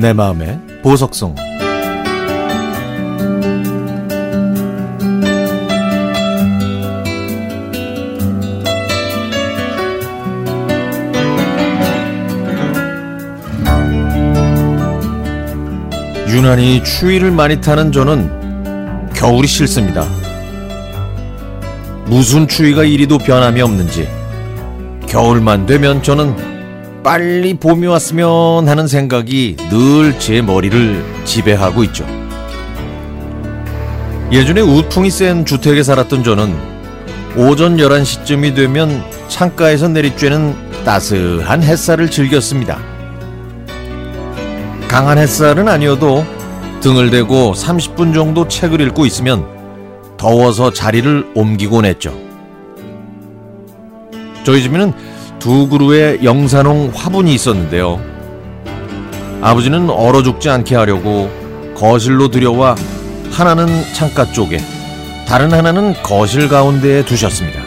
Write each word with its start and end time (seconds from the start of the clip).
내 0.00 0.12
마음의 0.12 0.60
보석성 0.80 1.34
유난히 16.28 16.84
추위를 16.84 17.32
많이 17.32 17.60
타는 17.60 17.90
저는 17.90 19.10
겨울이 19.14 19.48
싫습니다. 19.48 20.06
무슨 22.06 22.46
추위가 22.46 22.84
이리도 22.84 23.18
변함이 23.18 23.60
없는지 23.60 24.08
겨울만 25.08 25.66
되면 25.66 26.04
저는 26.04 26.57
빨리 27.08 27.54
봄이 27.54 27.86
왔으면 27.86 28.68
하는 28.68 28.86
생각이 28.86 29.56
늘 29.70 30.18
제 30.18 30.42
머리를 30.42 31.02
지배하고 31.24 31.82
있죠. 31.84 32.04
예전에 34.30 34.60
우풍이 34.60 35.08
센 35.10 35.46
주택에 35.46 35.82
살았던 35.82 36.22
저는 36.22 36.54
오전 37.34 37.78
11시쯤이 37.78 38.54
되면 38.54 39.02
창가에서 39.28 39.88
내리쬐는 39.88 40.84
따스한 40.84 41.62
햇살을 41.62 42.10
즐겼습니다. 42.10 42.78
강한 44.86 45.16
햇살은 45.16 45.66
아니어도 45.66 46.26
등을 46.82 47.10
대고 47.10 47.54
30분 47.54 48.12
정도 48.12 48.46
책을 48.46 48.82
읽고 48.82 49.06
있으면 49.06 49.46
더워서 50.18 50.74
자리를 50.74 51.30
옮기곤 51.34 51.86
했죠. 51.86 52.12
저희 54.44 54.62
집에는 54.62 54.92
두 55.38 55.68
그루의 55.68 56.24
영산홍 56.24 56.92
화분이 56.94 57.32
있었는데요. 57.34 58.00
아버지는 59.40 59.88
얼어 59.88 60.22
죽지 60.22 60.50
않게 60.50 60.74
하려고 60.74 61.30
거실로 61.76 62.28
들여와 62.28 62.74
하나는 63.30 63.68
창가 63.94 64.32
쪽에, 64.32 64.58
다른 65.26 65.52
하나는 65.52 65.94
거실 66.02 66.48
가운데에 66.48 67.04
두셨습니다. 67.04 67.60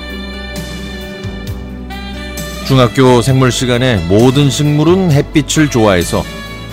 중학교 2.68 3.22
생물 3.22 3.52
시간에 3.52 3.98
모든 4.08 4.50
식물은 4.50 5.12
햇빛을 5.12 5.70
좋아해서 5.70 6.24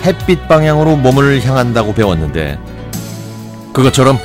햇빛 0.03 0.47
방향으로 0.47 0.95
몸을 0.97 1.45
향한다고 1.45 1.93
배웠는데 1.93 2.57
그것처럼 3.73 4.17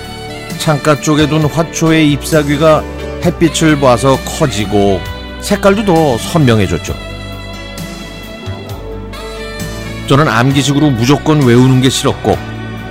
창가 0.58 1.00
쪽에 1.00 1.28
둔 1.28 1.44
화초의 1.44 2.10
잎사귀가 2.12 2.82
햇빛을 3.24 3.80
봐서 3.80 4.16
커지고 4.38 5.00
색깔도 5.44 5.84
더 5.84 6.16
선명해졌죠. 6.16 6.94
저는 10.08 10.26
암기식으로 10.26 10.90
무조건 10.90 11.42
외우는 11.42 11.82
게 11.82 11.90
싫었고 11.90 12.36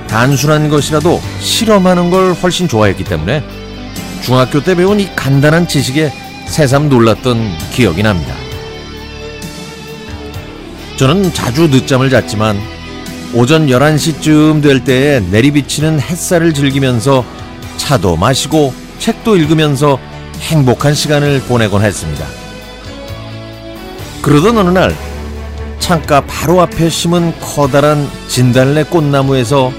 단순한 0.07 0.69
것이라도 0.69 1.19
실험하는 1.39 2.11
걸 2.11 2.33
훨씬 2.33 2.67
좋아했기 2.67 3.03
때문에 3.05 3.43
중학교 4.21 4.63
때 4.63 4.75
배운 4.75 4.99
이 4.99 5.13
간단한 5.15 5.67
지식에 5.67 6.11
새삼 6.45 6.89
놀랐던 6.89 7.41
기억이 7.71 8.03
납니다. 8.03 8.35
저는 10.97 11.33
자주 11.33 11.67
늦잠을 11.67 12.11
잤지만 12.11 12.55
오전 13.33 13.65
11시쯤 13.65 14.61
될 14.61 14.83
때에 14.83 15.21
내리비치는 15.21 15.99
햇살을 15.99 16.53
즐기면서 16.53 17.25
차도 17.77 18.15
마시고 18.15 18.75
책도 18.99 19.37
읽으면서 19.37 19.97
행복한 20.39 20.93
시간을 20.93 21.41
보내곤 21.41 21.81
했습니다. 21.81 22.42
그러던 24.23 24.57
어느 24.57 24.69
날 24.69 24.95
창가 25.79 26.21
바로 26.21 26.61
앞에 26.61 26.89
심은 26.89 27.37
커다란 27.41 28.09
진달래 28.29 28.85
꽃나무에서 28.85 29.73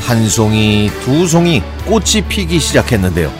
한 0.00 0.26
송이, 0.26 0.90
두 1.02 1.26
송이 1.26 1.62
꽃이 1.84 2.22
피기 2.26 2.58
시작했는데요. 2.58 3.30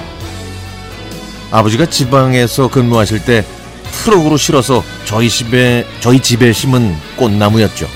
아버지가 1.51 1.87
지방에서 1.87 2.69
근무하실 2.69 3.25
때 3.25 3.43
트럭으로 3.91 4.37
실어서 4.37 4.85
저희 5.07 5.31
집에 5.31 5.87
저희 6.01 6.21
집에 6.21 6.53
심은 6.53 6.95
꽃나무였죠. 7.17 7.89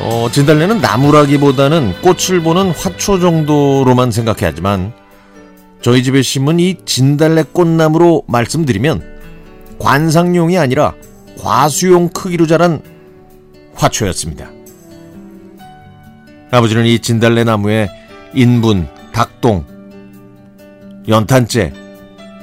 어, 0.00 0.28
진달래는 0.32 0.80
나무라기보다는 0.80 2.02
꽃을 2.02 2.42
보는 2.42 2.72
화초 2.72 3.20
정도로만 3.20 4.10
생각해야지만 4.10 4.92
저희 5.80 6.02
집에 6.02 6.22
심은 6.22 6.58
이 6.58 6.74
진달래 6.84 7.44
꽃나무로 7.52 8.24
말씀드리면 8.26 9.13
관상용이 9.78 10.58
아니라 10.58 10.94
과수용 11.38 12.08
크기로 12.08 12.46
자란 12.46 12.82
화초였습니다. 13.74 14.50
아버지는 16.50 16.86
이 16.86 16.98
진달래 16.98 17.44
나무에 17.44 17.88
인분, 18.34 18.88
닭똥, 19.12 19.64
연탄재, 21.08 21.72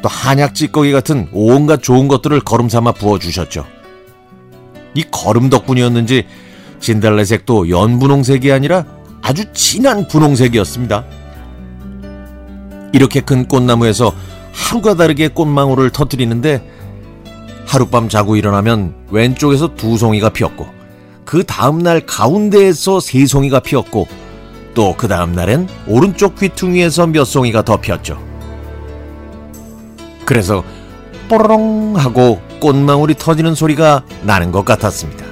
또 0.02 0.10
한약 0.10 0.56
찌꺼기 0.56 0.92
같은 0.92 1.30
온갖 1.32 1.82
좋은 1.82 2.08
것들을 2.08 2.40
거름 2.42 2.70
삼아 2.70 2.94
부어주셨죠. 2.94 3.66
이 4.94 5.04
거름 5.10 5.50
덕분이었는지 5.50 6.26
진달래색도 6.80 7.70
연분홍색이 7.70 8.52
아니라 8.52 8.86
아주 9.22 9.46
진한 9.54 10.08
분홍색이었습니다. 10.08 11.06
이렇게 12.94 13.22
큰 13.22 13.48
꽃나무에서 13.48 14.14
하루가 14.52 14.96
다르게 14.96 15.30
꽃망울을 15.30 15.92
터뜨리는데 15.92 16.81
하룻밤 17.66 18.10
자고 18.10 18.36
일어나면 18.36 18.94
왼쪽에서 19.12 19.76
두 19.76 19.98
송이가 19.98 20.30
피었고 20.30 20.68
그 21.26 21.44
다음날 21.44 22.06
가운데에서 22.06 23.00
세 23.00 23.26
송이가 23.26 23.60
피었고 23.62 24.08
또 24.74 24.96
그 24.98 25.08
다음날엔 25.08 25.68
오른쪽 25.88 26.36
귀퉁이에서 26.38 27.08
몇 27.08 27.26
송이가 27.26 27.64
더 27.64 27.78
피었죠. 27.78 28.18
그래서 30.26 30.64
뽀로롱 31.30 31.96
하고 31.98 32.42
꽃망울이 32.60 33.16
터지는 33.16 33.56
소리가 33.56 34.04
나는 34.24 34.52
것 34.52 34.64
같았습니다. 34.64 35.26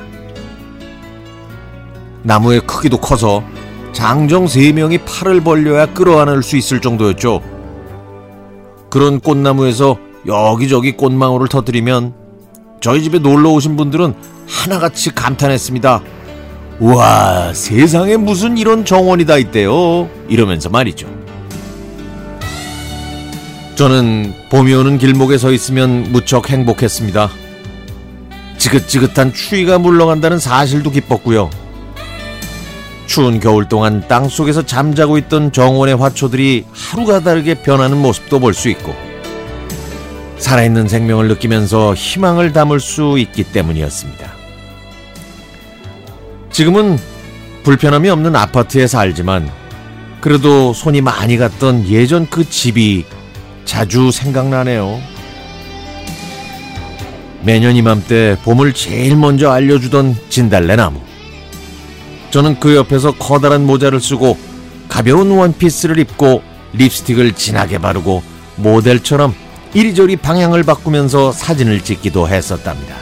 나무의 2.24 2.62
크기도 2.68 2.98
커서 3.00 3.44
장정 3.94 4.48
세 4.48 4.72
명이 4.72 5.00
팔을 5.00 5.42
벌려야 5.42 5.94
끌어안을 5.94 6.44
수 6.44 6.58
있을 6.58 6.82
정도였죠. 6.82 7.42
그런 8.90 9.20
꽃나무에서 9.20 9.98
여기저기 10.28 10.94
꽃망울을 10.94 11.48
터뜨리면 11.48 12.14
저희 12.82 13.04
집에 13.04 13.20
놀러 13.20 13.50
오신 13.52 13.76
분들은 13.76 14.14
하나같이 14.48 15.14
감탄했습니다. 15.14 16.02
와, 16.80 17.54
세상에 17.54 18.16
무슨 18.18 18.58
이런 18.58 18.86
정원이 18.86 19.26
다 19.26 19.38
있대요. 19.38 20.10
이러면서 20.30 20.70
말이죠. 20.70 21.08
저는 23.76 24.34
봄이 24.50 24.74
오는 24.74 24.98
길목에 24.98 25.38
서 25.38 25.52
있으면 25.52 26.12
무척 26.12 26.50
행복했습니다. 26.50 27.30
지긋지긋한 28.58 29.34
추위가 29.34 29.78
물러간다는 29.80 30.38
사실도 30.38 30.92
기뻤고요. 30.92 31.50
추운 33.08 33.40
겨울 33.40 33.68
동안 33.68 34.04
땅 34.08 34.28
속에서 34.28 34.66
잠자고 34.66 35.18
있던 35.18 35.52
정원의 35.52 35.96
화초들이 35.96 36.66
하루가 36.72 37.22
다르게 37.22 37.56
변하는 37.56 37.98
모습도 37.98 38.40
볼 38.40 38.54
수 38.54 38.70
있고 38.70 38.94
살아있는 40.40 40.88
생명을 40.88 41.28
느끼면서 41.28 41.94
희망을 41.94 42.54
담을 42.54 42.80
수 42.80 43.18
있기 43.20 43.44
때문이었습니다. 43.44 44.32
지금은 46.52 46.98
불편함이 47.64 48.10
없는 48.10 48.36
아파트에 48.36 48.88
살지만 48.88 49.50
그래도 50.22 50.74
손이 50.74 51.02
많이 51.02 51.38
갔던 51.38 51.88
예전 51.88 52.28
그 52.30 52.50
집이 52.50 53.06
자주 53.66 54.12
생각나네요. 54.12 55.00
매년 57.44 57.76
이맘때 57.76 58.38
봄을 58.44 58.74
제일 58.74 59.16
먼저 59.16 59.52
알려주던 59.52 60.16
진달래 60.30 60.76
나무. 60.76 61.00
저는 62.32 62.60
그 62.60 62.76
옆에서 62.76 63.14
커다란 63.14 63.66
모자를 63.66 64.02
쓰고 64.02 64.38
가벼운 64.88 65.32
원피스를 65.32 66.00
입고 66.00 66.42
립스틱을 66.74 67.34
진하게 67.34 67.78
바르고 67.78 68.22
모델처럼 68.58 69.34
이리저리 69.74 70.18
방향을 70.18 70.64
바꾸면서 70.64 71.32
사진을 71.32 71.82
찍기도 71.82 72.28
했었답니다. 72.28 72.96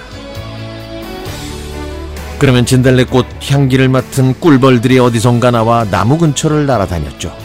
그러면 2.39 2.65
진달래꽃 2.65 3.25
향기를 3.49 3.89
맡은 3.89 4.39
꿀벌들이 4.39 4.99
어디선가 4.99 5.51
나와 5.51 5.85
나무 5.85 6.17
근처를 6.17 6.67
날아다녔죠. 6.67 7.35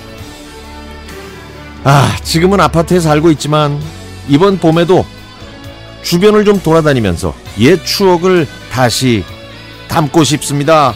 아, 1.84 2.16
지금은 2.22 2.60
아파트에 2.60 3.00
살고 3.00 3.30
있지만 3.32 3.80
이번 4.28 4.58
봄에도 4.58 5.06
주변을 6.02 6.44
좀 6.44 6.60
돌아다니면서 6.60 7.34
옛 7.60 7.82
추억을 7.84 8.46
다시 8.70 9.24
담고 9.88 10.24
싶습니다. 10.24 10.94